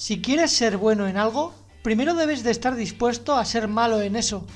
Si 0.00 0.22
quieres 0.22 0.52
ser 0.52 0.78
bueno 0.78 1.06
en 1.08 1.18
algo, 1.18 1.52
primero 1.82 2.14
debes 2.14 2.42
de 2.42 2.50
estar 2.50 2.74
dispuesto 2.74 3.36
a 3.36 3.44
ser 3.44 3.68
malo 3.68 4.00
en 4.00 4.16
eso. 4.16 4.46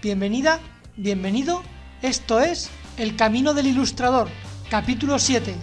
Bienvenida, 0.00 0.58
bienvenido, 0.96 1.62
esto 2.00 2.40
es 2.40 2.70
El 2.96 3.14
Camino 3.14 3.52
del 3.52 3.66
Ilustrador, 3.66 4.30
capítulo 4.70 5.18
7. 5.18 5.54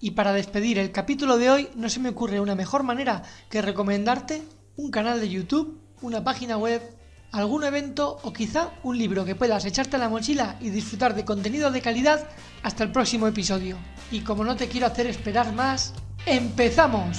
Y 0.00 0.10
para 0.10 0.34
despedir 0.34 0.78
el 0.78 0.92
capítulo 0.92 1.38
de 1.38 1.48
hoy 1.48 1.68
no 1.76 1.88
se 1.88 2.00
me 2.00 2.10
ocurre 2.10 2.40
una 2.40 2.56
mejor 2.56 2.82
manera 2.82 3.22
que 3.48 3.62
recomendarte 3.62 4.42
un 4.76 4.90
canal 4.90 5.18
de 5.18 5.30
YouTube, 5.30 5.80
una 6.02 6.24
página 6.24 6.58
web 6.58 6.99
algún 7.32 7.64
evento 7.64 8.18
o 8.22 8.32
quizá 8.32 8.70
un 8.82 8.98
libro 8.98 9.24
que 9.24 9.34
puedas 9.34 9.64
echarte 9.64 9.96
a 9.96 9.98
la 9.98 10.08
mochila 10.08 10.56
y 10.60 10.70
disfrutar 10.70 11.14
de 11.14 11.24
contenido 11.24 11.70
de 11.70 11.80
calidad 11.80 12.28
hasta 12.62 12.84
el 12.84 12.92
próximo 12.92 13.26
episodio. 13.26 13.76
Y 14.10 14.20
como 14.20 14.44
no 14.44 14.56
te 14.56 14.68
quiero 14.68 14.86
hacer 14.86 15.06
esperar 15.06 15.52
más, 15.52 15.94
¡empezamos! 16.26 17.18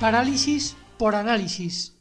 Parálisis 0.00 0.76
por 0.96 1.16
análisis. 1.16 1.96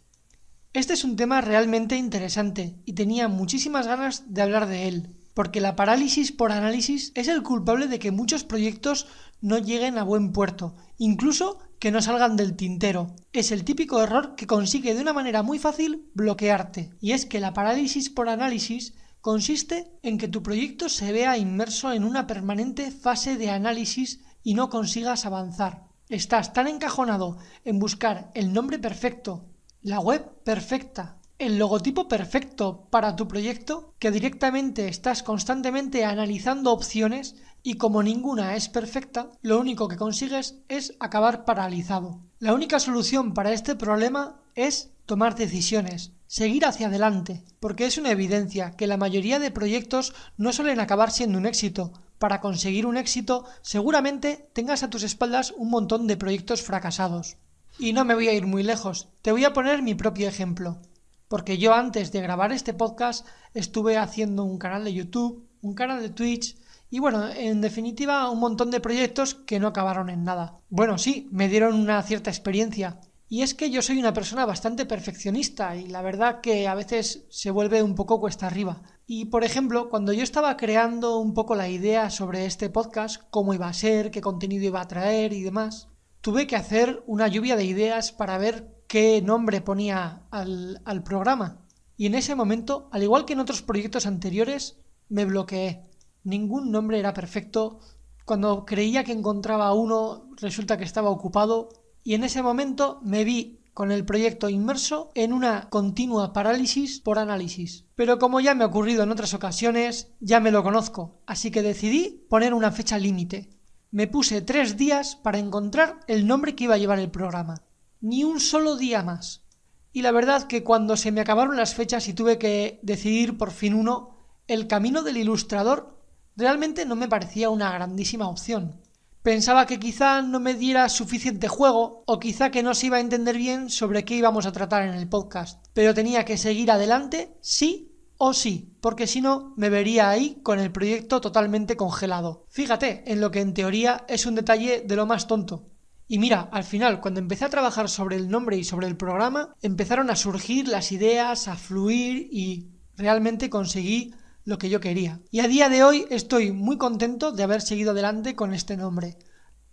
Este 0.74 0.94
es 0.94 1.04
un 1.04 1.16
tema 1.16 1.42
realmente 1.42 1.96
interesante 1.96 2.76
y 2.86 2.94
tenía 2.94 3.28
muchísimas 3.28 3.88
ganas 3.88 4.32
de 4.32 4.44
hablar 4.44 4.68
de 4.68 4.88
él, 4.88 5.17
porque 5.38 5.62
la 5.62 5.76
parálisis 5.76 6.32
por 6.32 6.52
análisis 6.52 7.12
es 7.14 7.28
el 7.28 7.44
culpable 7.44 7.86
de 7.86 8.00
que 8.00 8.10
muchos 8.10 8.44
proyectos 8.44 9.06
no 9.40 9.60
lleguen 9.60 10.00
a 10.00 10.04
buen 10.04 10.32
puerto, 10.32 10.74
incluso 10.98 11.60
que 11.78 11.92
no 11.92 12.02
salgan 12.02 12.38
del 12.38 12.56
tintero. 12.56 13.14
Es 13.34 13.52
el 13.52 13.64
típico 13.64 14.02
error 14.02 14.34
que 14.34 14.48
consigue 14.48 14.96
de 14.96 15.02
una 15.04 15.14
manera 15.14 15.44
muy 15.44 15.60
fácil 15.60 16.10
bloquearte, 16.16 16.90
y 17.00 17.12
es 17.12 17.28
que 17.28 17.40
la 17.40 17.54
parálisis 17.54 18.10
por 18.10 18.30
análisis 18.30 18.96
consiste 19.22 19.92
en 20.02 20.18
que 20.18 20.28
tu 20.28 20.42
proyecto 20.42 20.90
se 20.90 21.12
vea 21.12 21.38
inmerso 21.38 21.94
en 21.94 22.04
una 22.04 22.26
permanente 22.26 22.90
fase 22.90 23.38
de 23.38 23.52
análisis 23.52 24.22
y 24.42 24.56
no 24.56 24.72
consigas 24.72 25.28
avanzar. 25.28 25.84
Estás 26.10 26.52
tan 26.52 26.68
encajonado 26.68 27.38
en 27.64 27.78
buscar 27.78 28.32
el 28.34 28.54
nombre 28.54 28.80
perfecto, 28.80 29.46
la 29.84 30.00
web 30.00 30.44
perfecta, 30.44 31.20
el 31.40 31.60
logotipo 31.60 32.08
perfecto 32.08 32.88
para 32.90 33.16
tu 33.16 33.28
proyecto 33.28 33.94
que 34.00 34.10
directamente 34.10 34.88
estás 34.88 35.22
constantemente 35.22 36.04
analizando 36.04 36.72
opciones 36.72 37.36
y 37.62 37.76
como 37.76 38.02
ninguna 38.02 38.56
es 38.56 38.70
perfecta, 38.70 39.30
lo 39.42 39.60
único 39.60 39.88
que 39.88 39.98
consigues 39.98 40.56
es 40.68 40.96
acabar 41.00 41.46
paralizado. 41.46 42.22
La 42.40 42.54
única 42.54 42.80
solución 42.80 43.34
para 43.34 43.54
este 43.54 43.76
problema 43.76 44.42
es 44.56 44.92
tomar 45.06 45.36
decisiones, 45.36 46.12
seguir 46.26 46.66
hacia 46.66 46.88
adelante, 46.88 47.44
porque 47.60 47.86
es 47.86 47.98
una 47.98 48.12
evidencia 48.12 48.72
que 48.72 48.88
la 48.88 48.98
mayoría 48.98 49.38
de 49.38 49.52
proyectos 49.52 50.16
no 50.38 50.54
suelen 50.54 50.80
acabar 50.80 51.12
siendo 51.12 51.38
un 51.38 51.46
éxito. 51.46 51.94
Para 52.18 52.42
conseguir 52.42 52.88
un 52.88 52.98
éxito, 52.98 53.46
seguramente 53.62 54.50
tengas 54.54 54.82
a 54.82 54.90
tus 54.90 55.04
espaldas 55.04 55.54
un 55.56 55.70
montón 55.70 56.08
de 56.08 56.18
proyectos 56.18 56.64
fracasados. 56.64 57.38
Y 57.78 57.94
no 57.94 58.06
me 58.06 58.16
voy 58.16 58.28
a 58.28 58.34
ir 58.34 58.48
muy 58.48 58.64
lejos, 58.64 59.10
te 59.22 59.32
voy 59.32 59.46
a 59.46 59.54
poner 59.54 59.84
mi 59.84 59.94
propio 59.94 60.28
ejemplo, 60.28 60.82
porque 61.28 61.58
yo 61.58 61.74
antes 61.74 62.12
de 62.12 62.22
grabar 62.22 62.52
este 62.52 62.74
podcast 62.74 63.26
estuve 63.54 63.98
haciendo 63.98 64.44
un 64.44 64.58
canal 64.58 64.84
de 64.84 64.94
YouTube, 64.94 65.48
un 65.62 65.74
canal 65.74 66.02
de 66.02 66.10
Twitch, 66.10 66.58
y 66.90 67.00
bueno, 67.00 67.28
en 67.30 67.60
definitiva, 67.60 68.30
un 68.30 68.40
montón 68.40 68.72
de 68.72 68.80
proyectos 68.80 69.36
que 69.36 69.60
no 69.60 69.68
acabaron 69.68 70.10
en 70.10 70.24
nada. 70.24 70.62
Bueno, 70.70 70.98
sí, 70.98 71.28
me 71.32 71.50
dieron 71.50 71.76
una 71.76 72.02
cierta 72.02 72.30
experiencia. 72.30 73.02
Y 73.30 73.42
es 73.42 73.54
que 73.54 73.70
yo 73.70 73.82
soy 73.82 74.00
una 74.00 74.14
persona 74.14 74.46
bastante 74.46 74.86
perfeccionista 74.86 75.76
y 75.76 75.88
la 75.88 76.02
verdad 76.02 76.40
que 76.40 76.66
a 76.66 76.76
veces 76.76 77.26
se 77.30 77.52
vuelve 77.52 77.84
un 77.84 77.94
poco 77.94 78.22
cuesta 78.22 78.48
arriba. 78.48 78.84
Y 79.06 79.26
por 79.26 79.44
ejemplo, 79.44 79.90
cuando 79.90 80.14
yo 80.14 80.24
estaba 80.24 80.56
creando 80.56 81.18
un 81.18 81.34
poco 81.34 81.56
la 81.56 81.68
idea 81.68 82.10
sobre 82.10 82.46
este 82.46 82.70
podcast, 82.70 83.22
cómo 83.30 83.54
iba 83.54 83.68
a 83.68 83.74
ser, 83.74 84.12
qué 84.12 84.22
contenido 84.22 84.64
iba 84.64 84.80
a 84.80 84.88
traer 84.88 85.34
y 85.34 85.42
demás, 85.42 85.90
tuve 86.22 86.48
que 86.48 86.56
hacer 86.56 87.04
una 87.06 87.28
lluvia 87.28 87.58
de 87.58 87.66
ideas 87.66 88.14
para 88.14 88.38
ver 88.38 88.77
qué 88.88 89.22
nombre 89.22 89.62
ponía 89.62 90.24
al, 90.32 91.04
programa. 91.04 91.66
Y 91.98 92.06
en 92.06 92.16
ese 92.16 92.36
momento, 92.36 92.90
al 92.92 93.04
igual 93.04 93.26
que 93.26 93.34
en 93.34 93.40
otros 93.40 93.62
proyectos 93.62 94.06
anteriores, 94.06 94.78
me 95.10 95.26
bloqueé 95.26 95.84
ningún 96.24 96.72
nombre 96.72 97.00
era 97.00 97.14
perfecto. 97.14 97.80
Cuando 98.26 98.66
creía 98.66 99.04
que 99.04 99.12
encontraba 99.12 99.74
uno, 99.74 100.30
resulta 100.38 100.78
que 100.78 100.84
estaba 100.84 101.10
ocupado. 101.10 101.70
Y 102.04 102.14
en 102.14 102.24
ese 102.24 102.42
momento 102.42 103.00
me 103.04 103.24
vi 103.24 103.60
con 103.74 103.92
el 103.92 104.06
proyecto 104.06 104.50
inmerso 104.50 105.12
en 105.14 105.34
una 105.34 105.70
continua 105.70 106.34
parálisis 106.34 107.00
por 107.00 107.20
análisis. 107.20 107.86
Pero 107.96 108.18
como 108.18 108.40
ya 108.40 108.56
me 108.56 108.64
ha 108.64 108.68
ocurrido 108.68 109.04
en 109.04 109.12
otras 109.12 109.34
ocasiones, 109.34 110.14
ya 110.20 110.40
me 110.40 110.52
lo 110.52 110.64
conozco, 110.64 111.22
así 111.28 111.52
que 111.52 111.62
decidí 111.62 112.26
poner 112.28 112.56
una 112.56 112.72
fecha 112.72 112.98
límite. 112.98 113.52
Me 113.92 114.08
puse 114.08 114.42
tres 114.42 114.78
días 114.78 115.16
para 115.16 115.38
encontrar 115.38 116.00
el 116.08 116.26
nombre 116.26 116.56
que 116.56 116.64
iba 116.64 116.74
a 116.74 116.80
llevar 116.80 116.98
el 116.98 117.12
programa. 117.12 117.67
Ni 118.02 118.24
un 118.24 118.40
solo 118.40 118.78
día 118.78 119.04
más. 119.04 119.44
Y 119.92 120.02
la 120.02 120.12
verdad 120.12 120.44
que 120.48 120.64
cuando 120.64 120.96
se 120.98 121.12
me 121.12 121.22
acabaron 121.22 121.58
las 121.58 121.74
fechas 121.74 122.08
y 122.08 122.14
tuve 122.14 122.38
que 122.38 122.80
decidir 122.84 123.38
por 123.38 123.52
fin 123.52 123.74
uno, 123.74 124.18
el 124.48 124.68
camino 124.68 125.02
del 125.02 125.18
ilustrador 125.18 125.98
realmente 126.36 126.86
no 126.86 126.96
me 126.96 127.08
parecía 127.08 127.50
una 127.50 127.72
grandísima 127.72 128.28
opción. 128.28 128.80
Pensaba 129.24 129.66
que 129.66 129.80
quizá 129.80 130.22
no 130.22 130.40
me 130.40 130.54
diera 130.54 130.88
suficiente 130.88 131.48
juego 131.48 132.04
o 132.06 132.20
quizá 132.20 132.50
que 132.52 132.64
no 132.64 132.74
se 132.74 132.86
iba 132.86 132.98
a 132.98 133.02
entender 133.02 133.36
bien 133.36 133.70
sobre 133.70 134.06
qué 134.06 134.16
íbamos 134.16 134.46
a 134.46 134.54
tratar 134.54 134.84
en 134.84 134.94
el 134.94 135.10
podcast, 135.10 135.66
pero 135.74 135.94
tenía 135.94 136.24
que 136.24 136.38
seguir 136.38 136.72
adelante 136.72 137.36
sí 137.42 137.92
o 138.18 138.34
sí, 138.34 138.78
porque 138.80 139.06
si 139.06 139.20
no 139.20 139.54
me 139.58 139.70
vería 139.70 140.10
ahí 140.10 140.40
con 140.44 140.60
el 140.60 140.72
proyecto 140.72 141.20
totalmente 141.20 141.76
congelado. 141.76 142.46
Fíjate 142.50 143.04
en 143.12 143.20
lo 143.20 143.32
que 143.32 143.42
en 143.42 143.54
teoría 143.54 144.06
es 144.08 144.26
un 144.26 144.36
detalle 144.36 144.82
de 144.82 144.96
lo 144.96 145.06
más 145.06 145.28
tonto. 145.28 145.72
Y 146.08 146.20
mira, 146.20 146.48
al 146.52 146.64
final, 146.64 147.02
cuando 147.02 147.20
empecé 147.20 147.46
a 147.46 147.50
trabajar 147.50 147.90
sobre 147.90 148.16
el 148.16 148.30
nombre 148.30 148.58
y 148.58 148.64
sobre 148.64 148.88
el 148.88 148.96
programa, 148.96 149.54
empezaron 149.62 150.10
a 150.10 150.16
surgir 150.16 150.68
las 150.68 150.92
ideas, 150.92 151.48
a 151.48 151.56
fluir 151.56 152.30
y 152.32 152.70
realmente 152.96 153.50
conseguí 153.50 154.14
lo 154.46 154.58
que 154.58 154.70
yo 154.70 154.80
quería. 154.80 155.20
Y 155.32 155.42
a 155.42 155.48
día 155.50 155.68
de 155.68 155.84
hoy 155.84 156.06
estoy 156.10 156.54
muy 156.54 156.78
contento 156.78 157.34
de 157.34 157.44
haber 157.44 157.62
seguido 157.62 157.92
adelante 157.92 158.36
con 158.36 158.54
este 158.54 158.78
nombre. 158.78 159.18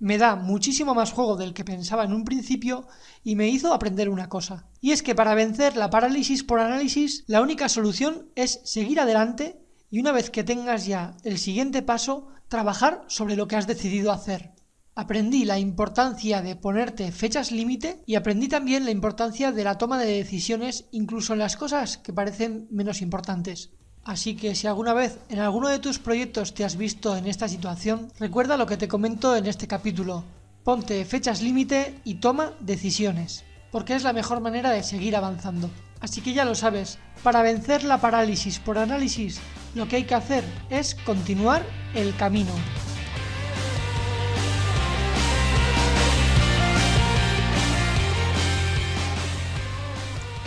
me 0.00 0.18
da 0.18 0.36
muchísimo 0.36 0.92
más 0.94 1.12
juego 1.12 1.36
del 1.36 1.54
que 1.54 1.64
pensaba 1.64 2.04
en 2.04 2.12
un 2.12 2.24
principio 2.24 2.86
y 3.22 3.36
me 3.36 3.48
hizo 3.48 3.72
aprender 3.72 4.08
una 4.08 4.28
cosa. 4.28 4.66
Y 4.80 4.90
es 4.90 5.02
que 5.02 5.14
para 5.14 5.34
vencer 5.34 5.76
la 5.76 5.88
parálisis 5.88 6.42
por 6.42 6.58
análisis, 6.58 7.24
la 7.26 7.40
única 7.40 7.68
solución 7.68 8.28
es 8.34 8.60
seguir 8.64 9.00
adelante 9.00 9.60
y 9.90 10.00
una 10.00 10.12
vez 10.12 10.30
que 10.30 10.44
tengas 10.44 10.84
ya 10.86 11.16
el 11.22 11.38
siguiente 11.38 11.80
paso, 11.80 12.28
trabajar 12.48 13.04
sobre 13.06 13.36
lo 13.36 13.46
que 13.46 13.56
has 13.56 13.66
decidido 13.66 14.12
hacer. 14.12 14.52
Aprendí 14.96 15.44
la 15.44 15.58
importancia 15.58 16.40
de 16.40 16.54
ponerte 16.54 17.10
fechas 17.10 17.50
límite 17.50 18.00
y 18.06 18.14
aprendí 18.14 18.46
también 18.46 18.84
la 18.84 18.92
importancia 18.92 19.50
de 19.50 19.64
la 19.64 19.76
toma 19.76 19.98
de 19.98 20.06
decisiones 20.06 20.84
incluso 20.92 21.32
en 21.32 21.40
las 21.40 21.56
cosas 21.56 21.98
que 21.98 22.12
parecen 22.12 22.68
menos 22.70 23.02
importantes. 23.02 23.70
Así 24.04 24.36
que 24.36 24.54
si 24.54 24.68
alguna 24.68 24.94
vez 24.94 25.18
en 25.30 25.40
alguno 25.40 25.68
de 25.68 25.80
tus 25.80 25.98
proyectos 25.98 26.54
te 26.54 26.64
has 26.64 26.76
visto 26.76 27.16
en 27.16 27.26
esta 27.26 27.48
situación, 27.48 28.12
recuerda 28.20 28.56
lo 28.56 28.66
que 28.66 28.76
te 28.76 28.86
comento 28.86 29.34
en 29.34 29.46
este 29.46 29.66
capítulo. 29.66 30.22
Ponte 30.62 31.04
fechas 31.04 31.42
límite 31.42 31.98
y 32.04 32.16
toma 32.16 32.52
decisiones, 32.60 33.42
porque 33.72 33.96
es 33.96 34.04
la 34.04 34.12
mejor 34.12 34.40
manera 34.40 34.70
de 34.70 34.84
seguir 34.84 35.16
avanzando. 35.16 35.70
Así 35.98 36.20
que 36.20 36.34
ya 36.34 36.44
lo 36.44 36.54
sabes, 36.54 36.98
para 37.24 37.42
vencer 37.42 37.82
la 37.82 38.00
parálisis 38.00 38.60
por 38.60 38.78
análisis, 38.78 39.40
lo 39.74 39.88
que 39.88 39.96
hay 39.96 40.04
que 40.04 40.14
hacer 40.14 40.44
es 40.70 40.94
continuar 40.94 41.64
el 41.96 42.14
camino. 42.14 42.52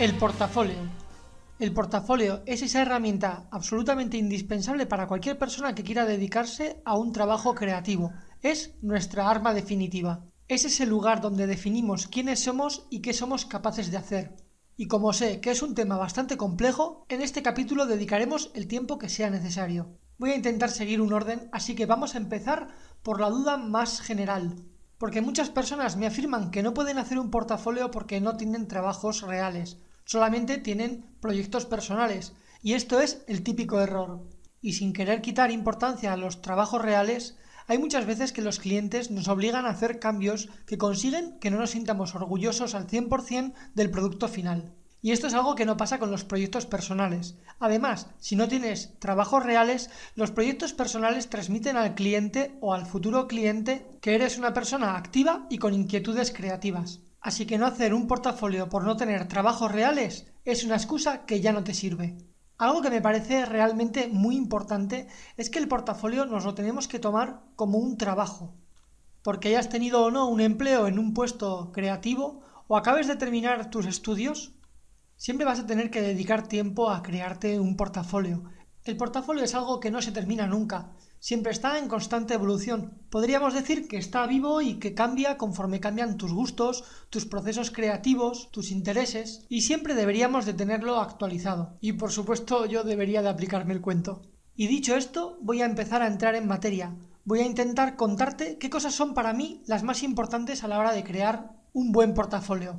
El 0.00 0.14
portafolio. 0.14 0.76
El 1.58 1.72
portafolio 1.72 2.42
es 2.46 2.62
esa 2.62 2.82
herramienta 2.82 3.48
absolutamente 3.50 4.16
indispensable 4.16 4.86
para 4.86 5.08
cualquier 5.08 5.36
persona 5.40 5.74
que 5.74 5.82
quiera 5.82 6.06
dedicarse 6.06 6.80
a 6.84 6.96
un 6.96 7.12
trabajo 7.12 7.56
creativo. 7.56 8.12
Es 8.40 8.76
nuestra 8.80 9.28
arma 9.28 9.54
definitiva. 9.54 10.24
Es 10.46 10.64
ese 10.64 10.86
lugar 10.86 11.20
donde 11.20 11.48
definimos 11.48 12.06
quiénes 12.06 12.38
somos 12.38 12.86
y 12.90 13.00
qué 13.00 13.12
somos 13.12 13.44
capaces 13.44 13.90
de 13.90 13.96
hacer. 13.96 14.36
Y 14.76 14.86
como 14.86 15.12
sé 15.12 15.40
que 15.40 15.50
es 15.50 15.62
un 15.62 15.74
tema 15.74 15.96
bastante 15.96 16.36
complejo, 16.36 17.04
en 17.08 17.20
este 17.20 17.42
capítulo 17.42 17.86
dedicaremos 17.86 18.52
el 18.54 18.68
tiempo 18.68 18.98
que 18.98 19.08
sea 19.08 19.30
necesario. 19.30 19.98
Voy 20.16 20.30
a 20.30 20.36
intentar 20.36 20.70
seguir 20.70 21.00
un 21.00 21.12
orden, 21.12 21.48
así 21.50 21.74
que 21.74 21.86
vamos 21.86 22.14
a 22.14 22.18
empezar 22.18 22.68
por 23.02 23.20
la 23.20 23.30
duda 23.30 23.56
más 23.56 24.00
general. 24.00 24.62
Porque 24.96 25.22
muchas 25.22 25.50
personas 25.50 25.96
me 25.96 26.06
afirman 26.06 26.52
que 26.52 26.62
no 26.62 26.72
pueden 26.72 26.98
hacer 26.98 27.18
un 27.18 27.32
portafolio 27.32 27.90
porque 27.90 28.20
no 28.20 28.36
tienen 28.36 28.68
trabajos 28.68 29.22
reales 29.22 29.78
solamente 30.08 30.56
tienen 30.56 31.04
proyectos 31.20 31.66
personales. 31.66 32.32
Y 32.62 32.72
esto 32.72 32.98
es 32.98 33.22
el 33.26 33.42
típico 33.42 33.78
error. 33.78 34.26
Y 34.62 34.72
sin 34.72 34.94
querer 34.94 35.20
quitar 35.20 35.50
importancia 35.50 36.14
a 36.14 36.16
los 36.16 36.40
trabajos 36.40 36.80
reales, 36.80 37.36
hay 37.66 37.76
muchas 37.76 38.06
veces 38.06 38.32
que 38.32 38.40
los 38.40 38.58
clientes 38.58 39.10
nos 39.10 39.28
obligan 39.28 39.66
a 39.66 39.70
hacer 39.70 40.00
cambios 40.00 40.48
que 40.64 40.78
consiguen 40.78 41.38
que 41.40 41.50
no 41.50 41.58
nos 41.58 41.70
sintamos 41.70 42.14
orgullosos 42.14 42.74
al 42.74 42.86
100% 42.86 43.52
del 43.74 43.90
producto 43.90 44.28
final. 44.28 44.72
Y 45.02 45.12
esto 45.12 45.26
es 45.26 45.34
algo 45.34 45.54
que 45.54 45.66
no 45.66 45.76
pasa 45.76 45.98
con 45.98 46.10
los 46.10 46.24
proyectos 46.24 46.64
personales. 46.64 47.36
Además, 47.60 48.08
si 48.18 48.34
no 48.34 48.48
tienes 48.48 48.98
trabajos 49.00 49.44
reales, 49.44 49.90
los 50.14 50.30
proyectos 50.30 50.72
personales 50.72 51.28
transmiten 51.28 51.76
al 51.76 51.94
cliente 51.94 52.56
o 52.62 52.72
al 52.72 52.86
futuro 52.86 53.28
cliente 53.28 53.86
que 54.00 54.14
eres 54.14 54.38
una 54.38 54.54
persona 54.54 54.96
activa 54.96 55.46
y 55.50 55.58
con 55.58 55.74
inquietudes 55.74 56.32
creativas. 56.32 57.00
Así 57.20 57.46
que 57.46 57.58
no 57.58 57.66
hacer 57.66 57.94
un 57.94 58.06
portafolio 58.06 58.68
por 58.68 58.84
no 58.84 58.96
tener 58.96 59.26
trabajos 59.26 59.72
reales 59.72 60.26
es 60.44 60.64
una 60.64 60.76
excusa 60.76 61.26
que 61.26 61.40
ya 61.40 61.52
no 61.52 61.64
te 61.64 61.74
sirve. 61.74 62.16
Algo 62.58 62.82
que 62.82 62.90
me 62.90 63.00
parece 63.00 63.44
realmente 63.44 64.08
muy 64.08 64.36
importante 64.36 65.08
es 65.36 65.50
que 65.50 65.58
el 65.58 65.68
portafolio 65.68 66.26
nos 66.26 66.44
lo 66.44 66.54
tenemos 66.54 66.88
que 66.88 66.98
tomar 66.98 67.42
como 67.54 67.78
un 67.78 67.96
trabajo. 67.96 68.56
Porque 69.22 69.48
hayas 69.48 69.68
tenido 69.68 70.04
o 70.04 70.10
no 70.10 70.28
un 70.28 70.40
empleo 70.40 70.86
en 70.86 70.98
un 70.98 71.14
puesto 71.14 71.70
creativo 71.72 72.40
o 72.66 72.76
acabes 72.76 73.06
de 73.06 73.16
terminar 73.16 73.70
tus 73.70 73.86
estudios, 73.86 74.54
siempre 75.16 75.44
vas 75.44 75.60
a 75.60 75.66
tener 75.66 75.90
que 75.90 76.02
dedicar 76.02 76.48
tiempo 76.48 76.90
a 76.90 77.02
crearte 77.02 77.60
un 77.60 77.76
portafolio. 77.76 78.44
El 78.84 78.96
portafolio 78.96 79.44
es 79.44 79.54
algo 79.54 79.80
que 79.80 79.90
no 79.90 80.00
se 80.00 80.12
termina 80.12 80.46
nunca, 80.46 80.92
siempre 81.20 81.52
está 81.52 81.78
en 81.78 81.88
constante 81.88 82.34
evolución. 82.34 83.02
Podríamos 83.10 83.54
decir 83.54 83.88
que 83.88 83.98
está 83.98 84.26
vivo 84.26 84.60
y 84.60 84.78
que 84.78 84.94
cambia 84.94 85.36
conforme 85.36 85.80
cambian 85.80 86.16
tus 86.16 86.32
gustos, 86.32 86.84
tus 87.10 87.26
procesos 87.26 87.70
creativos, 87.70 88.50
tus 88.50 88.70
intereses, 88.70 89.44
y 89.48 89.62
siempre 89.62 89.94
deberíamos 89.94 90.46
de 90.46 90.54
tenerlo 90.54 91.00
actualizado. 91.00 91.76
Y 91.80 91.92
por 91.94 92.12
supuesto 92.12 92.66
yo 92.66 92.84
debería 92.84 93.22
de 93.22 93.28
aplicarme 93.28 93.74
el 93.74 93.80
cuento. 93.80 94.22
Y 94.54 94.66
dicho 94.66 94.96
esto, 94.96 95.38
voy 95.40 95.62
a 95.62 95.66
empezar 95.66 96.02
a 96.02 96.08
entrar 96.08 96.34
en 96.34 96.48
materia. 96.48 96.96
Voy 97.24 97.40
a 97.40 97.46
intentar 97.46 97.96
contarte 97.96 98.58
qué 98.58 98.70
cosas 98.70 98.94
son 98.94 99.14
para 99.14 99.32
mí 99.32 99.62
las 99.66 99.82
más 99.82 100.02
importantes 100.02 100.64
a 100.64 100.68
la 100.68 100.78
hora 100.78 100.92
de 100.92 101.04
crear 101.04 101.52
un 101.72 101.92
buen 101.92 102.14
portafolio. 102.14 102.76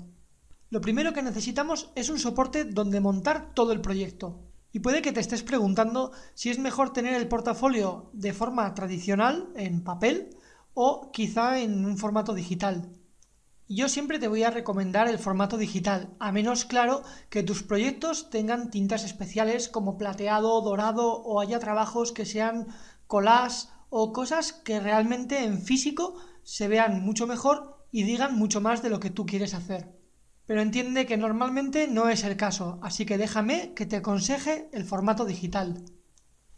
Lo 0.72 0.82
primero 0.82 1.14
que 1.14 1.22
necesitamos 1.22 1.92
es 1.96 2.10
un 2.10 2.20
soporte 2.20 2.66
donde 2.66 3.00
montar 3.00 3.54
todo 3.54 3.72
el 3.72 3.82
proyecto. 3.82 4.49
Y 4.72 4.80
puede 4.80 5.02
que 5.02 5.12
te 5.12 5.20
estés 5.20 5.42
preguntando 5.42 6.12
si 6.36 6.50
es 6.50 6.60
mejor 6.60 6.94
tener 6.94 7.14
el 7.16 7.28
portafolio 7.28 8.10
de 8.14 8.34
forma 8.34 8.74
tradicional, 8.76 9.50
en 9.56 9.84
papel, 9.84 10.38
o 10.74 11.12
quizá 11.12 11.60
en 11.60 11.86
un 11.86 11.98
formato 11.98 12.34
digital. 12.34 12.92
Yo 13.68 13.88
siempre 13.88 14.18
te 14.18 14.28
voy 14.28 14.44
a 14.44 14.50
recomendar 14.50 15.08
el 15.08 15.20
formato 15.20 15.58
digital, 15.58 16.16
a 16.20 16.32
menos 16.32 16.66
claro 16.66 17.04
que 17.30 17.44
tus 17.44 17.62
proyectos 17.62 18.30
tengan 18.30 18.72
tintas 18.72 19.04
especiales 19.04 19.70
como 19.70 19.98
plateado, 19.98 20.60
dorado 20.62 21.18
o 21.18 21.40
haya 21.40 21.60
trabajos 21.60 22.12
que 22.12 22.26
sean 22.26 22.68
collage 23.06 23.68
o 23.90 24.12
cosas 24.12 24.54
que 24.54 24.80
realmente 24.80 25.44
en 25.44 25.62
físico 25.62 26.16
se 26.44 26.68
vean 26.68 27.04
mucho 27.04 27.28
mejor 27.28 27.86
y 27.92 28.04
digan 28.04 28.36
mucho 28.36 28.60
más 28.62 28.82
de 28.82 28.90
lo 28.90 29.00
que 29.00 29.12
tú 29.12 29.26
quieres 29.26 29.54
hacer 29.54 29.99
pero 30.50 30.64
entiende 30.64 31.06
que 31.06 31.16
normalmente 31.16 31.88
no 31.88 32.10
es 32.10 32.24
el 32.24 32.36
caso, 32.36 32.80
así 32.82 33.06
que 33.06 33.20
déjame 33.20 33.76
que 33.76 33.86
te 33.86 33.98
aconseje 33.98 34.68
el 34.74 34.84
formato 34.84 35.26
digital. 35.26 35.86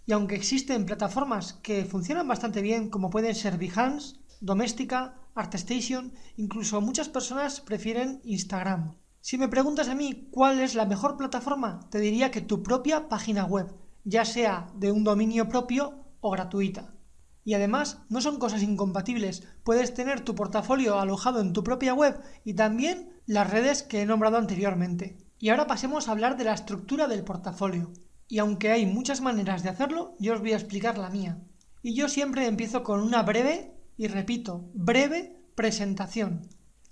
Y 0.06 0.14
aunque 0.14 0.36
existen 0.36 0.86
plataformas 0.86 1.60
que 1.62 1.84
funcionan 1.84 2.26
bastante 2.26 2.62
bien, 2.62 2.90
como 2.90 3.10
pueden 3.10 3.36
ser 3.36 3.58
Behance, 3.58 4.16
Doméstica, 4.40 5.16
ArtStation, 5.36 6.14
incluso 6.38 6.80
muchas 6.80 7.10
personas 7.10 7.60
prefieren 7.60 8.22
Instagram. 8.24 8.96
Si 9.20 9.38
me 9.38 9.50
preguntas 9.50 9.90
a 9.90 9.96
mí 9.96 10.30
cuál 10.32 10.62
es 10.62 10.74
la 10.74 10.86
mejor 10.86 11.18
plataforma, 11.18 11.82
te 11.90 12.00
diría 12.00 12.32
que 12.32 12.40
tu 12.40 12.64
propia 12.64 13.10
página 13.10 13.44
web, 13.44 13.76
ya 14.06 14.24
sea 14.24 14.72
de 14.74 14.94
un 14.94 15.04
dominio 15.04 15.50
propio 15.50 16.06
o 16.22 16.32
gratuita. 16.32 16.96
Y 17.44 17.56
además 17.56 18.04
no 18.08 18.22
son 18.22 18.40
cosas 18.40 18.62
incompatibles, 18.62 19.44
puedes 19.66 19.94
tener 19.94 20.22
tu 20.22 20.34
portafolio 20.34 20.98
alojado 20.98 21.42
en 21.42 21.52
tu 21.52 21.64
propia 21.64 21.94
web 21.94 22.22
y 22.46 22.54
también 22.54 23.12
las 23.32 23.50
redes 23.50 23.82
que 23.82 24.02
he 24.02 24.06
nombrado 24.06 24.36
anteriormente. 24.36 25.16
Y 25.40 25.48
ahora 25.48 25.66
pasemos 25.66 26.10
a 26.10 26.12
hablar 26.12 26.36
de 26.36 26.44
la 26.44 26.54
estructura 26.54 27.08
del 27.08 27.24
portafolio. 27.24 27.94
Y 28.28 28.40
aunque 28.40 28.72
hay 28.72 28.86
muchas 28.86 29.22
maneras 29.22 29.64
de 29.64 29.70
hacerlo, 29.70 30.18
yo 30.20 30.34
os 30.34 30.42
voy 30.42 30.52
a 30.52 30.58
explicar 30.58 30.98
la 30.98 31.10
mía. 31.10 31.40
Y 31.82 31.96
yo 31.96 32.10
siempre 32.10 32.46
empiezo 32.46 32.84
con 32.84 33.00
una 33.00 33.24
breve, 33.24 33.72
y 33.96 34.08
repito, 34.08 34.70
breve 34.74 35.38
presentación. 35.56 36.50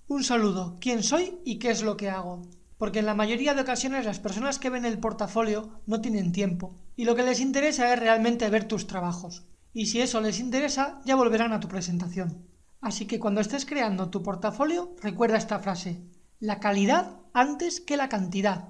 Un 0.07 0.23
saludo, 0.23 0.77
quién 0.79 1.03
soy 1.03 1.39
y 1.43 1.59
qué 1.59 1.71
es 1.71 1.83
lo 1.83 1.97
que 1.97 2.09
hago. 2.09 2.43
Porque 2.77 2.99
en 2.99 3.05
la 3.05 3.15
mayoría 3.15 3.53
de 3.53 3.63
ocasiones 3.63 4.05
las 4.05 4.21
personas 4.21 4.59
que 4.59 4.69
ven 4.69 4.85
el 4.85 4.97
portafolio 4.97 5.81
no 5.87 5.99
tienen 5.99 6.31
tiempo, 6.31 6.73
y 6.95 7.03
lo 7.03 7.17
que 7.17 7.23
les 7.23 7.41
interesa 7.41 7.91
es 7.93 7.99
realmente 7.99 8.49
ver 8.49 8.63
tus 8.63 8.87
trabajos. 8.87 9.43
Y 9.73 9.87
si 9.87 9.99
eso 9.99 10.21
les 10.21 10.39
interesa, 10.39 11.01
ya 11.03 11.17
volverán 11.17 11.51
a 11.51 11.59
tu 11.59 11.67
presentación. 11.67 12.45
Así 12.79 13.07
que 13.07 13.19
cuando 13.19 13.41
estés 13.41 13.65
creando 13.65 14.09
tu 14.09 14.23
portafolio, 14.23 14.95
recuerda 15.01 15.35
esta 15.37 15.59
frase 15.59 16.01
la 16.41 16.61
calidad 16.61 17.17
antes 17.33 17.81
que 17.81 17.97
la 17.97 18.07
cantidad. 18.07 18.69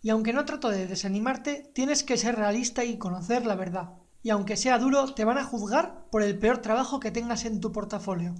Y 0.00 0.10
aunque 0.10 0.32
no 0.32 0.44
trato 0.44 0.68
de 0.70 0.86
desanimarte, 0.86 1.68
tienes 1.74 2.04
que 2.04 2.16
ser 2.16 2.36
realista 2.36 2.84
y 2.84 2.96
conocer 2.96 3.44
la 3.44 3.56
verdad. 3.56 3.94
Y 4.22 4.30
aunque 4.30 4.56
sea 4.56 4.78
duro, 4.78 5.14
te 5.14 5.24
van 5.24 5.36
a 5.36 5.44
juzgar 5.44 6.06
por 6.12 6.22
el 6.22 6.38
peor 6.38 6.58
trabajo 6.58 7.00
que 7.00 7.10
tengas 7.10 7.44
en 7.44 7.60
tu 7.60 7.72
portafolio. 7.72 8.36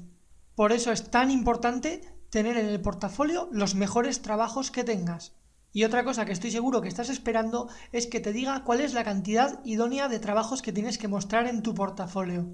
Por 0.54 0.70
eso 0.70 0.92
es 0.92 1.10
tan 1.10 1.32
importante 1.32 2.02
tener 2.30 2.56
en 2.56 2.66
el 2.66 2.80
portafolio 2.80 3.48
los 3.50 3.74
mejores 3.74 4.22
trabajos 4.22 4.70
que 4.70 4.84
tengas. 4.84 5.32
Y 5.72 5.82
otra 5.82 6.04
cosa 6.04 6.24
que 6.24 6.32
estoy 6.32 6.52
seguro 6.52 6.80
que 6.80 6.88
estás 6.88 7.08
esperando 7.08 7.68
es 7.90 8.06
que 8.06 8.20
te 8.20 8.32
diga 8.32 8.62
cuál 8.62 8.80
es 8.80 8.94
la 8.94 9.02
cantidad 9.02 9.58
idónea 9.64 10.06
de 10.06 10.20
trabajos 10.20 10.62
que 10.62 10.72
tienes 10.72 10.98
que 10.98 11.08
mostrar 11.08 11.48
en 11.48 11.64
tu 11.64 11.74
portafolio. 11.74 12.46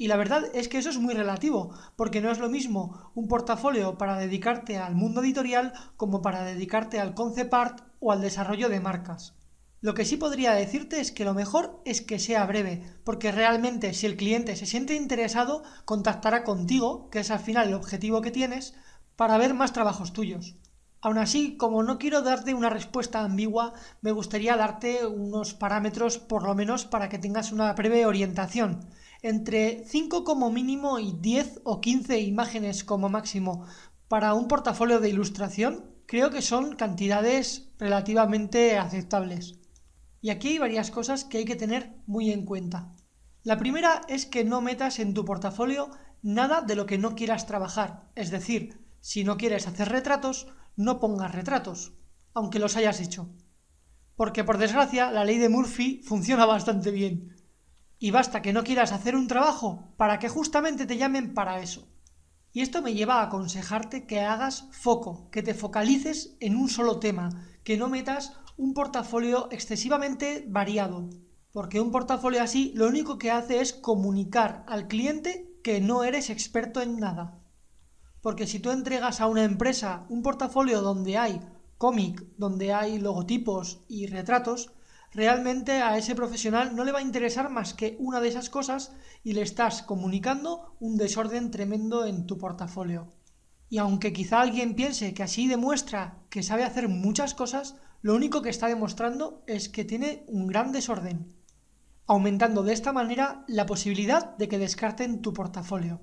Y 0.00 0.08
la 0.08 0.16
verdad 0.16 0.44
es 0.54 0.68
que 0.68 0.78
eso 0.78 0.88
es 0.88 0.96
muy 0.96 1.12
relativo, 1.12 1.74
porque 1.94 2.22
no 2.22 2.30
es 2.30 2.38
lo 2.38 2.48
mismo 2.48 3.12
un 3.14 3.28
portafolio 3.28 3.98
para 3.98 4.16
dedicarte 4.16 4.78
al 4.78 4.94
mundo 4.94 5.22
editorial 5.22 5.74
como 5.98 6.22
para 6.22 6.42
dedicarte 6.42 6.98
al 6.98 7.12
concept 7.12 7.52
art 7.52 7.80
o 7.98 8.10
al 8.10 8.22
desarrollo 8.22 8.70
de 8.70 8.80
marcas. 8.80 9.34
Lo 9.82 9.92
que 9.92 10.06
sí 10.06 10.16
podría 10.16 10.52
decirte 10.52 11.00
es 11.00 11.12
que 11.12 11.26
lo 11.26 11.34
mejor 11.34 11.82
es 11.84 12.00
que 12.00 12.18
sea 12.18 12.46
breve, 12.46 12.82
porque 13.04 13.30
realmente 13.30 13.92
si 13.92 14.06
el 14.06 14.16
cliente 14.16 14.56
se 14.56 14.64
siente 14.64 14.94
interesado, 14.94 15.64
contactará 15.84 16.44
contigo, 16.44 17.10
que 17.10 17.18
es 17.18 17.30
al 17.30 17.40
final 17.40 17.68
el 17.68 17.74
objetivo 17.74 18.22
que 18.22 18.30
tienes, 18.30 18.72
para 19.16 19.36
ver 19.36 19.52
más 19.52 19.74
trabajos 19.74 20.14
tuyos. 20.14 20.54
Aún 21.02 21.18
así, 21.18 21.56
como 21.56 21.82
no 21.82 21.98
quiero 21.98 22.22
darte 22.22 22.52
una 22.54 22.70
respuesta 22.70 23.24
ambigua, 23.24 23.72
me 24.02 24.12
gustaría 24.12 24.56
darte 24.56 25.06
unos 25.06 25.54
parámetros 25.54 26.18
por 26.18 26.42
lo 26.42 26.54
menos 26.54 26.84
para 26.84 27.08
que 27.08 27.18
tengas 27.18 27.52
una 27.52 27.72
breve 27.72 28.04
orientación 28.06 28.86
entre 29.22 29.84
5 29.86 30.24
como 30.24 30.50
mínimo 30.50 30.98
y 30.98 31.12
10 31.12 31.60
o 31.64 31.80
15 31.80 32.20
imágenes 32.20 32.84
como 32.84 33.08
máximo 33.08 33.66
para 34.08 34.34
un 34.34 34.48
portafolio 34.48 35.00
de 35.00 35.10
ilustración, 35.10 35.84
creo 36.06 36.30
que 36.30 36.42
son 36.42 36.74
cantidades 36.74 37.70
relativamente 37.78 38.78
aceptables. 38.78 39.58
Y 40.20 40.30
aquí 40.30 40.48
hay 40.48 40.58
varias 40.58 40.90
cosas 40.90 41.24
que 41.24 41.38
hay 41.38 41.44
que 41.44 41.56
tener 41.56 41.94
muy 42.06 42.30
en 42.30 42.44
cuenta. 42.44 42.92
La 43.42 43.58
primera 43.58 44.02
es 44.08 44.26
que 44.26 44.44
no 44.44 44.60
metas 44.60 44.98
en 44.98 45.14
tu 45.14 45.24
portafolio 45.24 45.90
nada 46.22 46.60
de 46.60 46.76
lo 46.76 46.86
que 46.86 46.98
no 46.98 47.14
quieras 47.14 47.46
trabajar, 47.46 48.08
es 48.14 48.30
decir, 48.30 48.80
si 49.00 49.24
no 49.24 49.38
quieres 49.38 49.66
hacer 49.66 49.88
retratos, 49.88 50.48
no 50.76 51.00
pongas 51.00 51.34
retratos, 51.34 51.92
aunque 52.34 52.58
los 52.58 52.76
hayas 52.76 53.00
hecho. 53.00 53.28
Porque 54.16 54.44
por 54.44 54.58
desgracia 54.58 55.10
la 55.10 55.24
ley 55.24 55.38
de 55.38 55.48
Murphy 55.48 56.02
funciona 56.04 56.46
bastante 56.46 56.90
bien. 56.90 57.36
Y 57.98 58.10
basta 58.10 58.42
que 58.42 58.52
no 58.52 58.64
quieras 58.64 58.92
hacer 58.92 59.16
un 59.16 59.28
trabajo 59.28 59.92
para 59.96 60.18
que 60.18 60.28
justamente 60.28 60.86
te 60.86 60.96
llamen 60.96 61.34
para 61.34 61.60
eso. 61.60 61.88
Y 62.52 62.62
esto 62.62 62.82
me 62.82 62.94
lleva 62.94 63.20
a 63.20 63.24
aconsejarte 63.24 64.06
que 64.06 64.20
hagas 64.20 64.68
foco, 64.72 65.30
que 65.30 65.42
te 65.42 65.54
focalices 65.54 66.36
en 66.40 66.56
un 66.56 66.68
solo 66.68 66.98
tema, 66.98 67.30
que 67.62 67.76
no 67.76 67.88
metas 67.88 68.32
un 68.56 68.74
portafolio 68.74 69.48
excesivamente 69.50 70.44
variado. 70.48 71.08
Porque 71.52 71.80
un 71.80 71.90
portafolio 71.90 72.42
así 72.42 72.72
lo 72.74 72.88
único 72.88 73.18
que 73.18 73.30
hace 73.30 73.60
es 73.60 73.72
comunicar 73.72 74.64
al 74.68 74.88
cliente 74.88 75.50
que 75.62 75.80
no 75.80 76.04
eres 76.04 76.30
experto 76.30 76.80
en 76.80 76.98
nada. 76.98 77.39
Porque 78.20 78.46
si 78.46 78.60
tú 78.60 78.70
entregas 78.70 79.20
a 79.20 79.26
una 79.26 79.44
empresa 79.44 80.04
un 80.08 80.22
portafolio 80.22 80.82
donde 80.82 81.16
hay 81.18 81.40
cómic, 81.78 82.24
donde 82.36 82.72
hay 82.72 82.98
logotipos 82.98 83.82
y 83.88 84.06
retratos, 84.06 84.72
realmente 85.12 85.72
a 85.82 85.96
ese 85.96 86.14
profesional 86.14 86.76
no 86.76 86.84
le 86.84 86.92
va 86.92 86.98
a 86.98 87.02
interesar 87.02 87.50
más 87.50 87.74
que 87.74 87.96
una 87.98 88.20
de 88.20 88.28
esas 88.28 88.50
cosas 88.50 88.92
y 89.24 89.32
le 89.32 89.42
estás 89.42 89.82
comunicando 89.82 90.76
un 90.80 90.96
desorden 90.96 91.50
tremendo 91.50 92.04
en 92.04 92.26
tu 92.26 92.38
portafolio. 92.38 93.08
Y 93.68 93.78
aunque 93.78 94.12
quizá 94.12 94.40
alguien 94.40 94.74
piense 94.74 95.14
que 95.14 95.22
así 95.22 95.46
demuestra 95.46 96.18
que 96.28 96.42
sabe 96.42 96.64
hacer 96.64 96.88
muchas 96.88 97.34
cosas, 97.34 97.76
lo 98.02 98.14
único 98.14 98.42
que 98.42 98.50
está 98.50 98.66
demostrando 98.66 99.42
es 99.46 99.68
que 99.68 99.84
tiene 99.84 100.24
un 100.28 100.46
gran 100.46 100.72
desorden 100.72 101.34
aumentando 102.10 102.64
de 102.64 102.72
esta 102.72 102.92
manera 102.92 103.44
la 103.46 103.66
posibilidad 103.66 104.36
de 104.36 104.48
que 104.48 104.58
descarten 104.58 105.22
tu 105.22 105.32
portafolio. 105.32 106.00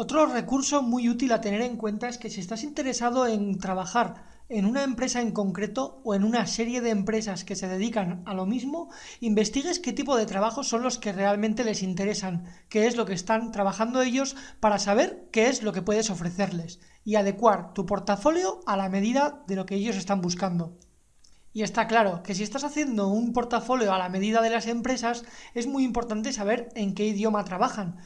Otro 0.00 0.26
recurso 0.26 0.80
muy 0.80 1.08
útil 1.08 1.32
a 1.32 1.40
tener 1.40 1.60
en 1.60 1.76
cuenta 1.76 2.08
es 2.08 2.18
que 2.18 2.30
si 2.30 2.38
estás 2.38 2.62
interesado 2.62 3.26
en 3.26 3.58
trabajar 3.58 4.26
en 4.48 4.64
una 4.64 4.84
empresa 4.84 5.20
en 5.20 5.32
concreto 5.32 6.00
o 6.04 6.14
en 6.14 6.22
una 6.22 6.46
serie 6.46 6.80
de 6.80 6.90
empresas 6.90 7.42
que 7.42 7.56
se 7.56 7.66
dedican 7.66 8.22
a 8.24 8.32
lo 8.32 8.46
mismo, 8.46 8.92
investigues 9.18 9.80
qué 9.80 9.92
tipo 9.92 10.16
de 10.16 10.24
trabajos 10.24 10.68
son 10.68 10.84
los 10.84 11.00
que 11.00 11.12
realmente 11.12 11.64
les 11.64 11.82
interesan, 11.82 12.44
qué 12.68 12.86
es 12.86 12.96
lo 12.96 13.06
que 13.06 13.12
están 13.12 13.50
trabajando 13.50 14.00
ellos 14.00 14.36
para 14.60 14.78
saber 14.78 15.28
qué 15.32 15.48
es 15.48 15.64
lo 15.64 15.72
que 15.72 15.82
puedes 15.82 16.10
ofrecerles 16.10 16.78
y 17.04 17.16
adecuar 17.16 17.74
tu 17.74 17.84
portafolio 17.84 18.60
a 18.66 18.76
la 18.76 18.88
medida 18.88 19.42
de 19.48 19.56
lo 19.56 19.66
que 19.66 19.74
ellos 19.74 19.96
están 19.96 20.20
buscando. 20.20 20.78
Y 21.52 21.62
está 21.62 21.88
claro 21.88 22.22
que 22.22 22.36
si 22.36 22.44
estás 22.44 22.62
haciendo 22.62 23.08
un 23.08 23.32
portafolio 23.32 23.92
a 23.92 23.98
la 23.98 24.08
medida 24.08 24.42
de 24.42 24.50
las 24.50 24.68
empresas, 24.68 25.24
es 25.54 25.66
muy 25.66 25.82
importante 25.82 26.32
saber 26.32 26.68
en 26.76 26.94
qué 26.94 27.06
idioma 27.06 27.42
trabajan. 27.42 27.96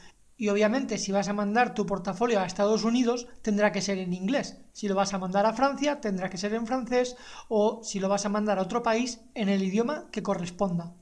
Y 0.43 0.49
obviamente 0.49 0.97
si 0.97 1.13
vas 1.13 1.29
a 1.29 1.33
mandar 1.33 1.73
tu 1.73 1.85
portafolio 1.85 2.41
a 2.41 2.45
Estados 2.45 2.83
Unidos, 2.83 3.27
tendrá 3.41 3.71
que 3.71 3.79
ser 3.79 3.97
en 3.97 4.11
inglés. 4.11 4.57
Si 4.73 4.89
lo 4.89 4.93
vas 4.93 5.13
a 5.13 5.17
mandar 5.17 5.45
a 5.45 5.53
Francia, 5.53 6.01
tendrá 6.01 6.29
que 6.29 6.37
ser 6.37 6.53
en 6.53 6.67
francés. 6.67 7.15
O 7.47 7.79
si 7.81 8.01
lo 8.01 8.09
vas 8.09 8.25
a 8.25 8.29
mandar 8.29 8.59
a 8.59 8.63
otro 8.63 8.83
país, 8.83 9.21
en 9.35 9.47
el 9.47 9.63
idioma 9.63 10.09
que 10.11 10.21
corresponda. 10.21 10.95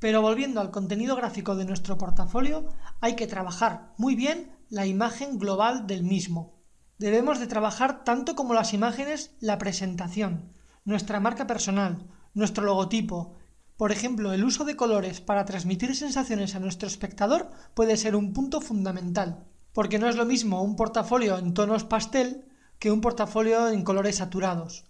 Pero 0.00 0.20
volviendo 0.20 0.60
al 0.60 0.72
contenido 0.72 1.14
gráfico 1.14 1.54
de 1.54 1.64
nuestro 1.64 1.96
portafolio, 1.96 2.70
hay 3.00 3.14
que 3.14 3.28
trabajar 3.28 3.92
muy 3.98 4.16
bien 4.16 4.50
la 4.68 4.84
imagen 4.84 5.38
global 5.38 5.86
del 5.86 6.02
mismo. 6.02 6.58
Debemos 6.98 7.38
de 7.38 7.46
trabajar 7.46 8.02
tanto 8.02 8.34
como 8.34 8.52
las 8.52 8.74
imágenes 8.74 9.36
la 9.38 9.58
presentación 9.58 10.52
nuestra 10.84 11.20
marca 11.20 11.46
personal, 11.46 12.08
nuestro 12.34 12.64
logotipo. 12.64 13.36
Por 13.76 13.90
ejemplo, 13.90 14.32
el 14.32 14.44
uso 14.44 14.64
de 14.64 14.76
colores 14.76 15.20
para 15.20 15.44
transmitir 15.44 15.96
sensaciones 15.96 16.54
a 16.54 16.60
nuestro 16.60 16.86
espectador 16.86 17.50
puede 17.74 17.96
ser 17.96 18.14
un 18.14 18.32
punto 18.32 18.60
fundamental, 18.60 19.46
porque 19.72 19.98
no 19.98 20.08
es 20.08 20.16
lo 20.16 20.26
mismo 20.26 20.62
un 20.62 20.76
portafolio 20.76 21.38
en 21.38 21.54
tonos 21.54 21.84
pastel 21.84 22.44
que 22.78 22.90
un 22.90 23.00
portafolio 23.00 23.68
en 23.68 23.82
colores 23.82 24.16
saturados. 24.16 24.84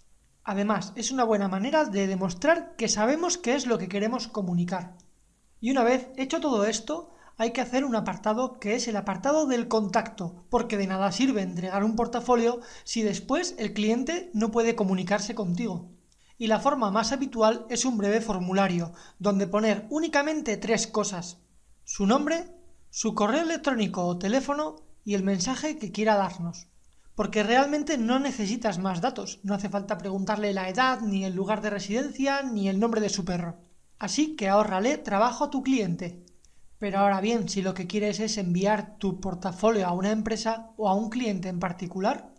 Además, 0.44 0.92
es 0.96 1.12
una 1.12 1.24
buena 1.24 1.46
manera 1.46 1.84
de 1.84 2.06
demostrar 2.06 2.74
que 2.76 2.88
sabemos 2.88 3.38
qué 3.38 3.54
es 3.54 3.66
lo 3.66 3.78
que 3.78 3.88
queremos 3.88 4.26
comunicar. 4.26 4.96
Y 5.60 5.70
una 5.70 5.84
vez 5.84 6.08
hecho 6.16 6.40
todo 6.40 6.64
esto, 6.64 7.10
hay 7.38 7.52
que 7.52 7.60
hacer 7.60 7.84
un 7.84 7.94
apartado 7.94 8.58
que 8.58 8.74
es 8.74 8.88
el 8.88 8.96
apartado 8.96 9.46
del 9.46 9.68
contacto, 9.68 10.44
porque 10.50 10.76
de 10.76 10.88
nada 10.88 11.12
sirve 11.12 11.42
entregar 11.42 11.84
un 11.84 11.94
portafolio 11.94 12.60
si 12.82 13.02
después 13.02 13.54
el 13.58 13.72
cliente 13.72 14.30
no 14.34 14.50
puede 14.50 14.74
comunicarse 14.74 15.34
contigo. 15.34 15.91
Y 16.42 16.48
la 16.48 16.58
forma 16.58 16.90
más 16.90 17.12
habitual 17.12 17.66
es 17.70 17.84
un 17.84 17.96
breve 17.96 18.20
formulario, 18.20 18.90
donde 19.20 19.46
poner 19.46 19.86
únicamente 19.90 20.56
tres 20.56 20.88
cosas. 20.88 21.38
Su 21.84 22.04
nombre, 22.04 22.48
su 22.90 23.14
correo 23.14 23.42
electrónico 23.42 24.04
o 24.04 24.18
teléfono 24.18 24.74
y 25.04 25.14
el 25.14 25.22
mensaje 25.22 25.78
que 25.78 25.92
quiera 25.92 26.16
darnos. 26.16 26.66
Porque 27.14 27.44
realmente 27.44 27.96
no 27.96 28.18
necesitas 28.18 28.80
más 28.80 29.00
datos, 29.00 29.38
no 29.44 29.54
hace 29.54 29.68
falta 29.68 29.98
preguntarle 29.98 30.52
la 30.52 30.68
edad, 30.68 31.00
ni 31.00 31.24
el 31.24 31.36
lugar 31.36 31.62
de 31.62 31.70
residencia, 31.70 32.42
ni 32.42 32.68
el 32.68 32.80
nombre 32.80 33.00
de 33.00 33.10
su 33.10 33.24
perro. 33.24 33.60
Así 34.00 34.34
que 34.34 34.48
ahórrale 34.48 34.98
trabajo 34.98 35.44
a 35.44 35.50
tu 35.50 35.62
cliente. 35.62 36.26
Pero 36.80 36.98
ahora 36.98 37.20
bien, 37.20 37.48
si 37.48 37.62
lo 37.62 37.72
que 37.72 37.86
quieres 37.86 38.18
es 38.18 38.36
enviar 38.36 38.98
tu 38.98 39.20
portafolio 39.20 39.86
a 39.86 39.92
una 39.92 40.10
empresa 40.10 40.72
o 40.76 40.88
a 40.88 40.94
un 40.94 41.08
cliente 41.08 41.48
en 41.48 41.60
particular, 41.60 42.31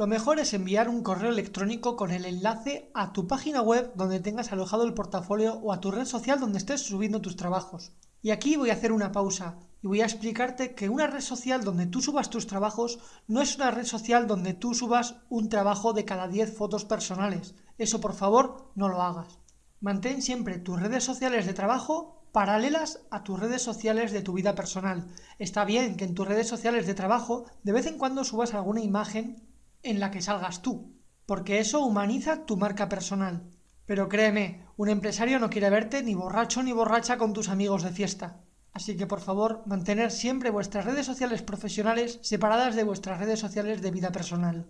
lo 0.00 0.06
mejor 0.06 0.38
es 0.38 0.54
enviar 0.54 0.88
un 0.88 1.02
correo 1.02 1.28
electrónico 1.28 1.94
con 1.94 2.10
el 2.10 2.24
enlace 2.24 2.90
a 2.94 3.12
tu 3.12 3.26
página 3.26 3.60
web 3.60 3.92
donde 3.96 4.18
tengas 4.18 4.50
alojado 4.50 4.84
el 4.84 4.94
portafolio 4.94 5.56
o 5.56 5.74
a 5.74 5.80
tu 5.82 5.90
red 5.90 6.06
social 6.06 6.40
donde 6.40 6.56
estés 6.56 6.80
subiendo 6.80 7.20
tus 7.20 7.36
trabajos. 7.36 7.92
Y 8.22 8.30
aquí 8.30 8.56
voy 8.56 8.70
a 8.70 8.72
hacer 8.72 8.92
una 8.92 9.12
pausa 9.12 9.58
y 9.82 9.88
voy 9.88 10.00
a 10.00 10.06
explicarte 10.06 10.74
que 10.74 10.88
una 10.88 11.06
red 11.06 11.20
social 11.20 11.64
donde 11.64 11.84
tú 11.84 12.00
subas 12.00 12.30
tus 12.30 12.46
trabajos 12.46 12.98
no 13.28 13.42
es 13.42 13.56
una 13.56 13.72
red 13.72 13.84
social 13.84 14.26
donde 14.26 14.54
tú 14.54 14.72
subas 14.72 15.16
un 15.28 15.50
trabajo 15.50 15.92
de 15.92 16.06
cada 16.06 16.28
10 16.28 16.56
fotos 16.56 16.86
personales. 16.86 17.54
Eso 17.76 18.00
por 18.00 18.14
favor 18.14 18.72
no 18.76 18.88
lo 18.88 19.02
hagas. 19.02 19.38
Mantén 19.82 20.22
siempre 20.22 20.56
tus 20.56 20.80
redes 20.80 21.04
sociales 21.04 21.44
de 21.44 21.52
trabajo 21.52 22.24
paralelas 22.32 23.00
a 23.10 23.22
tus 23.22 23.38
redes 23.38 23.60
sociales 23.60 24.12
de 24.12 24.22
tu 24.22 24.32
vida 24.32 24.54
personal. 24.54 25.08
Está 25.38 25.66
bien 25.66 25.98
que 25.98 26.06
en 26.06 26.14
tus 26.14 26.26
redes 26.26 26.48
sociales 26.48 26.86
de 26.86 26.94
trabajo 26.94 27.44
de 27.64 27.72
vez 27.72 27.84
en 27.84 27.98
cuando 27.98 28.24
subas 28.24 28.54
alguna 28.54 28.80
imagen 28.80 29.49
en 29.82 30.00
la 30.00 30.10
que 30.10 30.22
salgas 30.22 30.62
tú, 30.62 30.94
porque 31.26 31.58
eso 31.58 31.84
humaniza 31.84 32.44
tu 32.44 32.56
marca 32.56 32.88
personal. 32.88 33.50
Pero 33.86 34.08
créeme, 34.08 34.64
un 34.76 34.88
empresario 34.88 35.38
no 35.38 35.50
quiere 35.50 35.70
verte 35.70 36.02
ni 36.02 36.14
borracho 36.14 36.62
ni 36.62 36.72
borracha 36.72 37.18
con 37.18 37.32
tus 37.32 37.48
amigos 37.48 37.82
de 37.82 37.90
fiesta. 37.90 38.40
Así 38.72 38.96
que 38.96 39.06
por 39.06 39.20
favor, 39.20 39.62
mantener 39.66 40.10
siempre 40.10 40.50
vuestras 40.50 40.84
redes 40.84 41.06
sociales 41.06 41.42
profesionales 41.42 42.20
separadas 42.22 42.76
de 42.76 42.84
vuestras 42.84 43.18
redes 43.18 43.40
sociales 43.40 43.82
de 43.82 43.90
vida 43.90 44.12
personal. 44.12 44.68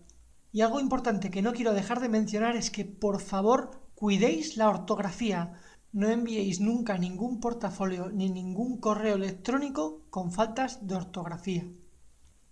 Y 0.52 0.62
algo 0.62 0.80
importante 0.80 1.30
que 1.30 1.42
no 1.42 1.52
quiero 1.52 1.74
dejar 1.74 2.00
de 2.00 2.08
mencionar 2.08 2.56
es 2.56 2.70
que 2.70 2.84
por 2.84 3.20
favor 3.20 3.82
cuidéis 3.94 4.56
la 4.56 4.70
ortografía. 4.70 5.52
No 5.92 6.08
enviéis 6.08 6.60
nunca 6.60 6.98
ningún 6.98 7.40
portafolio 7.40 8.10
ni 8.10 8.30
ningún 8.30 8.78
correo 8.78 9.16
electrónico 9.16 10.02
con 10.10 10.32
faltas 10.32 10.86
de 10.86 10.94
ortografía. 10.94 11.64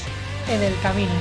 en 0.49 0.63
el 0.63 0.73
camino. 0.81 1.13